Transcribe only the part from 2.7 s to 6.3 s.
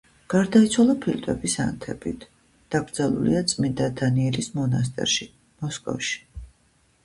დაკრძალულია წმინდა დანიელის მონასტერში, მოსკოვში.